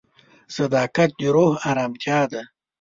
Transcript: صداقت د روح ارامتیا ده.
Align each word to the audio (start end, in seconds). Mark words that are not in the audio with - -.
صداقت 0.55 1.09
د 1.19 1.21
روح 1.35 1.53
ارامتیا 1.71 2.19
ده. 2.31 2.41